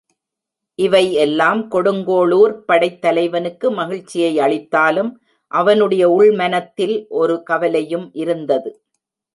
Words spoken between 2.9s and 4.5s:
தலைவனுக்கு மகிழ்ச்சியை